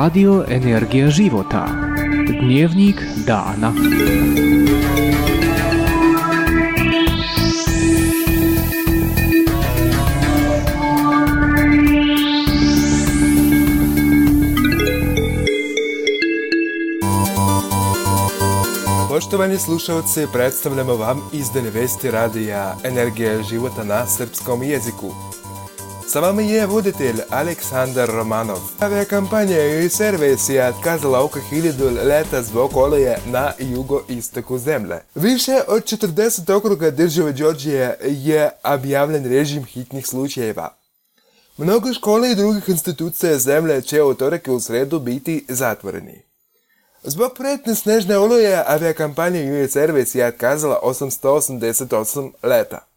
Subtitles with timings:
[0.00, 1.66] Radio Energija života.
[2.40, 3.72] Dnevnik dana.
[19.08, 25.39] Poštovani slušalci, predstavljamo vam izdane vesti radija Energija života na srpskom jeziku.
[26.14, 28.58] Je voditelj Aleksandar Romanov.
[28.80, 35.00] Avia kampanja i servis je otkazala oko hiljadu leta zbog oleje na jugoistoku zemlje.
[35.14, 40.76] Više od 40 okruga države Đorđije je objavljen režim hitnih slučajeva.
[41.56, 46.22] Mnogo škole i drugih institucija zemlje će u utorak i u sredu biti zatvoreni.
[47.02, 52.89] Zbog pretne snežne oluje aviakampanja US Airways je otkazala 888 leta.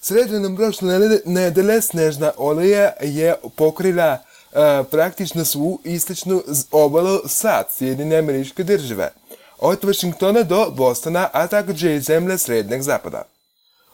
[0.00, 8.64] Sredinom prošle nedelje snežna oluja je pokrila uh, praktično svu istočnu obalu sad Sjedinjene američke
[8.64, 9.10] države,
[9.58, 13.22] od Washingtona do Bostona, a također i zemlje srednjeg zapada.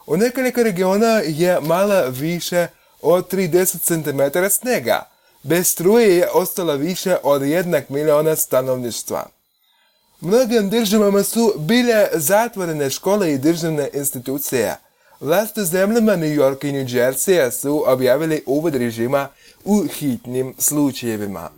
[0.07, 2.67] U nekoliko regiona je mala više
[3.01, 5.09] od 30 cm snega,
[5.43, 9.25] bez struje je ostala više od jednog miliona stanovništva.
[10.21, 14.77] Mnogim državama su bile zatvorene škole i državne institucije.
[15.21, 19.27] Власти земljama Нью-Йорка и Нью-Джерсия са обявили увод режима
[19.65, 21.49] у hitnim slučajevima.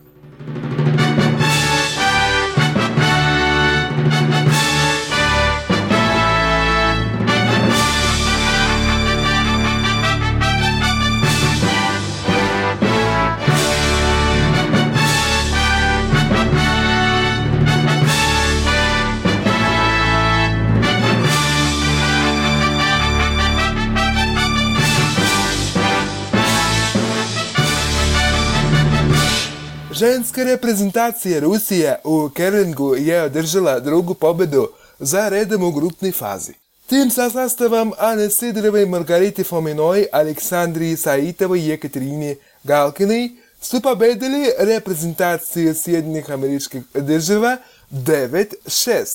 [29.98, 34.70] Ženska reprezentacija Rusije u Kerlingu je održala drugu pobedu
[35.00, 36.54] za redom u grupnoj fazi.
[36.88, 43.30] Tim sa sastavom Ane Sidorove, Margariti Fominoj, Aleksandri Saitovoj i Jekatrini Galkinoj
[43.62, 47.58] su pobedili reprezentaciju Sjedinjenih američkih država
[47.92, 49.06] 9-6.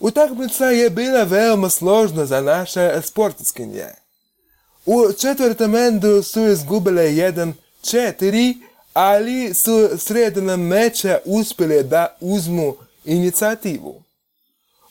[0.00, 3.86] Utakmica je bila veoma složna za naše sportiskinje.
[4.86, 8.65] U četvrtom endu su izgubile 1-4,
[8.96, 12.74] ali su sredinom meča uspjeli da uzmu
[13.04, 14.02] inicijativu.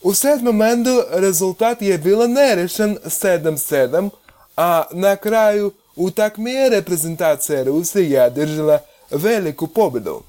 [0.01, 4.09] U sedmom endu rezultat je bilo nerešen 7-7,
[4.57, 8.79] a na kraju utakmice reprezentacija Rusije je držala
[9.11, 10.23] veliku pobjedu.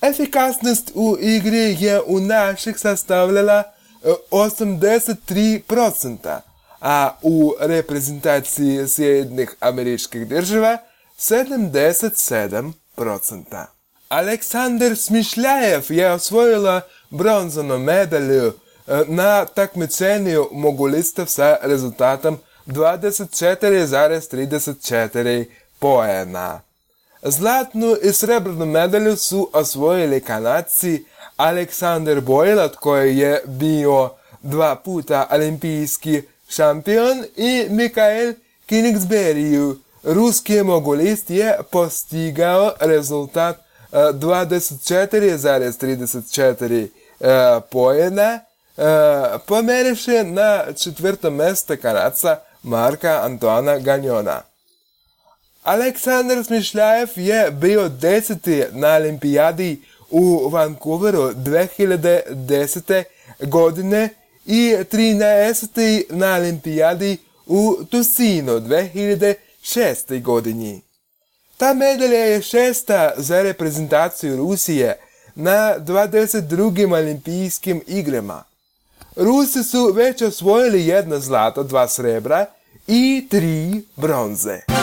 [0.00, 3.62] Efikasnost u igri je u naših sastavljala
[4.30, 6.38] 83%,
[6.80, 10.78] a u reprezentaciji Sjedinjenih američkih država
[11.18, 13.66] 77%.
[14.08, 16.80] Aleksandar Smišljajev je osvojila
[17.10, 18.52] bronzanu medalju
[19.06, 25.44] na takmičenju mogulistov sa rezultatom 24,34
[25.78, 26.60] poena.
[27.22, 31.04] Zlatnu i srebrnu medalju su osvojili kanadci
[31.36, 34.10] Aleksandar Bojlat koji je bio
[34.42, 38.34] dva puta olimpijski šampion i Mikael
[38.68, 43.56] Kingsbury ruski mogulist je postigao rezultat
[43.92, 46.88] 24,34
[47.70, 48.40] pojena,
[49.46, 54.42] pomeriše na četvrto mesto kanadca Marka Antona Ganjona.
[55.62, 63.04] Aleksandar Smišljajev je bio deseti na olimpijadi u Vancouveru 2010.
[63.40, 64.08] godine
[64.46, 66.02] i 13.
[66.10, 70.82] na olimpijadi u Tusinu 2010 šestoj godini.
[71.56, 74.98] Ta medalja je šesta za reprezentaciju Rusije
[75.34, 76.92] na 22.
[76.92, 78.44] olimpijskim igrama.
[79.16, 82.46] Rusi su već osvojili jedno zlato, dva srebra
[82.86, 84.81] i tri bronze.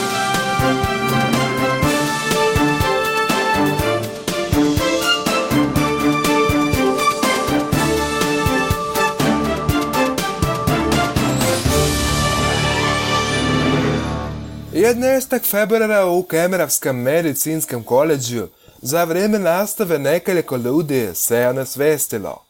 [14.80, 18.48] Jednestak februara u Kemeravskom medicinskom koleđu
[18.82, 22.46] za vrijeme nastave nekoliko ljudi se je nasvestilo.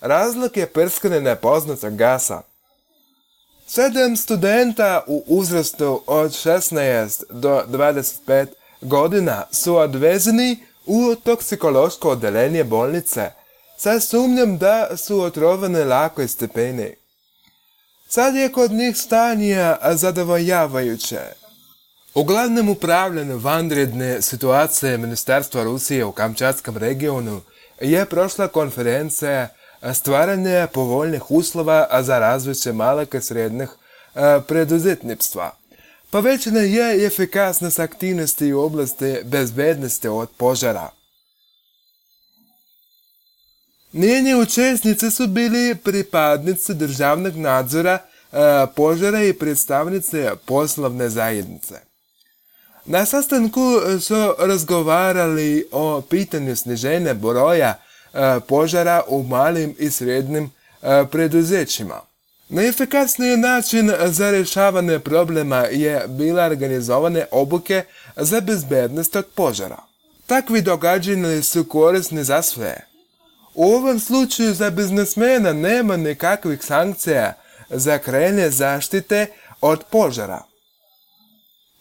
[0.00, 2.42] Razlog je prskanje nepoznatog gasa.
[3.66, 8.46] Sedam studenta u uzrastu od 16 do 25
[8.80, 10.56] godina su odvezeni
[10.86, 13.30] u toksikološko odelenje bolnice
[13.76, 16.94] sa sumnjom da su otrovane lakoj stepeni.
[18.08, 21.37] Sad je kod njih stanje zadovoljavajuće.
[22.18, 27.40] U glavnom upravljanju vanredne situacije Ministarstva Rusije u Kamčatskom regionu
[27.80, 29.48] je prošla konferencija
[29.94, 33.68] stvaranje povoljnih uslova za razvoj malog i srednjih
[34.46, 35.50] preduzetništva.
[36.10, 40.90] Povećana je efikasnost aktivnosti u oblasti bezbednosti od požara.
[43.92, 47.98] Njeni učesnici su bili pripadnici državnog nadzora
[48.76, 51.87] požara i predstavnice poslovne zajednice.
[52.90, 57.74] Na sastanku su razgovarali o pitanju sniženja broja
[58.46, 60.50] požara u malim i srednjim
[61.10, 62.00] preduzećima.
[62.48, 67.84] Najefikasniji način za rješavanje problema je bila organizovane obuke
[68.16, 69.82] za bezbednost od požara.
[70.26, 72.76] Takvi događanja su korisni za sve.
[73.54, 77.34] U ovom slučaju za biznesmena nema nikakvih sankcija
[77.70, 79.26] za krenje zaštite
[79.60, 80.47] od požara.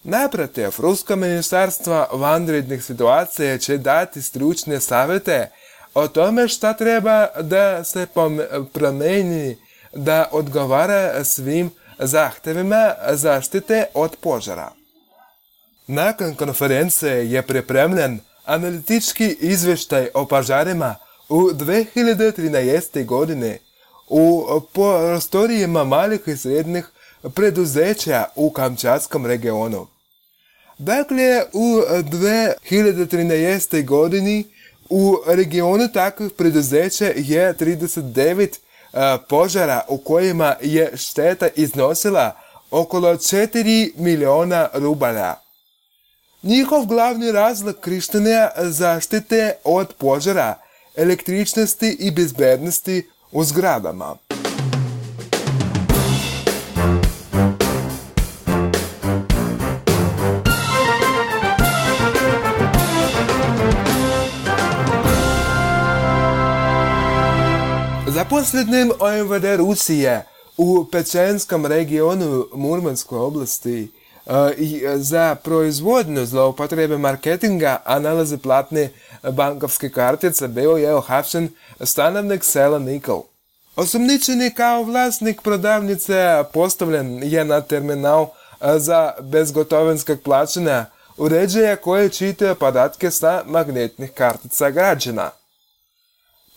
[0.09, 5.49] Naprotiv, Rusko ministarstvo vanrednih situacija će dati stručne savjete
[5.93, 8.07] o tome šta treba da se
[8.73, 9.57] promeni
[9.93, 14.71] da odgovara svim zahtevima zaštite od požara.
[15.87, 20.95] Nakon konferencije je pripremljen analitički izvještaj o požarima
[21.29, 23.05] u 2013.
[23.05, 23.57] godine
[24.07, 26.87] u prostorijama malih i srednjih
[27.35, 29.96] preduzeća u Kamčatskom regionu.
[30.77, 33.85] Dakle, u 2013.
[33.85, 34.43] godini
[34.89, 38.47] u regionu takvih preduzeća je 39
[39.29, 42.31] požara u kojima je šteta iznosila
[42.71, 45.35] okolo 4 miliona rubala.
[46.43, 50.55] Njihov glavni razlog krištenja zaštite od požara,
[50.95, 54.15] električnosti i bezbednosti u zgradama.
[68.27, 70.25] Zaposlenim OMVD Rusije
[70.57, 73.91] u Pečenskom regionu Murmanskoj oblasti
[74.57, 78.89] i za proizvodnju zloupotrebe marketinga, a nalaze platne
[79.31, 81.49] bankovske kartice bio je ohapšen
[81.81, 83.21] stanovnik sela Nikol.
[83.75, 88.27] Osumničeni kao vlasnik prodavnice postavljen je na terminal
[88.77, 90.85] za bezgotovinskog plaćanja
[91.17, 95.29] uređaja koje čitaju podatke sa magnetnih kartica građana.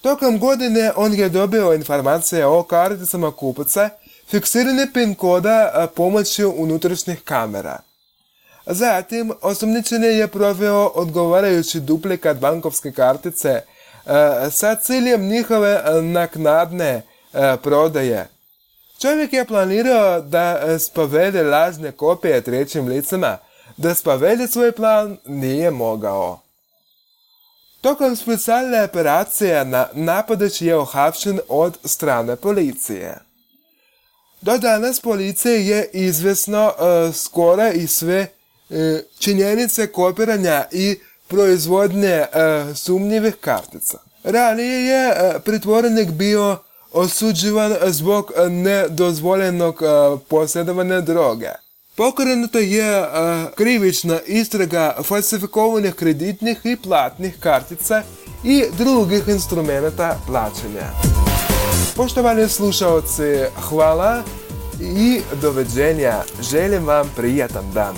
[0.02, 3.88] Tokom godine on je dobio informacije o karticama kupaca,
[4.28, 7.78] fiksirane pin koda pomoću unutrašnjih kamera.
[8.66, 13.60] Zatim, osumnjičeni je proveo odgovarajući duplikat bankovske kartice
[14.50, 17.02] sa ciljem njihove naknadne
[17.62, 18.28] prodaje.
[19.00, 23.38] Čovjek je planirao da spovede lažne kopije trećim licima,
[23.76, 26.40] da spovede svoj plan nije mogao.
[27.80, 33.18] Tokom specijalne operacije na napadač je ohapšen od strane policije.
[34.40, 38.26] Do danas policije je izvesno uh, skoro i sve
[38.68, 38.76] uh,
[39.18, 40.98] činjenice kopiranja i
[41.28, 43.98] proizvodnje uh, sumnjivih kartica.
[44.24, 46.56] Ranije je pritvorenik bio
[46.92, 49.82] osuđivan zbog nedozvoljenog
[50.28, 51.50] posjedovanja droge.
[51.96, 53.06] Pokrenuta je uh,
[53.54, 58.02] krivična istraga falsifikovanih kreditnih i platnih kartica
[58.44, 60.86] i drugih instrumenta plaćanja.
[61.96, 64.22] Poštovani slušalci, hvala
[64.80, 66.14] i doveđenja.
[66.50, 67.94] Želim vam prijatan dan.